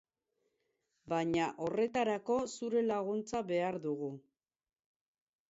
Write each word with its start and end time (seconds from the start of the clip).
Baina 1.13 1.49
horretarako 1.65 2.39
zure 2.55 2.83
laguntza 2.87 3.43
behar 3.53 3.79
dugu. 3.87 4.11